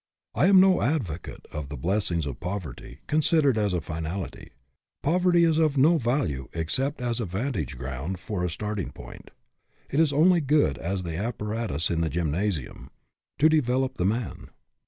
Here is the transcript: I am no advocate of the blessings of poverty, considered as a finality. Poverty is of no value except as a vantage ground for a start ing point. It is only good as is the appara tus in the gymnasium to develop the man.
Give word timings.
I 0.33 0.47
am 0.47 0.59
no 0.59 0.81
advocate 0.81 1.45
of 1.51 1.69
the 1.69 1.77
blessings 1.77 2.25
of 2.25 2.39
poverty, 2.39 3.01
considered 3.05 3.55
as 3.55 3.71
a 3.71 3.79
finality. 3.81 4.49
Poverty 5.03 5.43
is 5.43 5.59
of 5.59 5.77
no 5.77 5.99
value 5.99 6.49
except 6.53 7.01
as 7.01 7.19
a 7.19 7.25
vantage 7.25 7.77
ground 7.77 8.19
for 8.19 8.43
a 8.43 8.49
start 8.49 8.79
ing 8.79 8.93
point. 8.93 9.29
It 9.91 9.99
is 9.99 10.11
only 10.11 10.41
good 10.41 10.79
as 10.79 11.01
is 11.01 11.03
the 11.03 11.17
appara 11.17 11.67
tus 11.67 11.91
in 11.91 12.01
the 12.01 12.09
gymnasium 12.09 12.89
to 13.37 13.47
develop 13.47 13.99
the 13.99 14.05
man. 14.05 14.49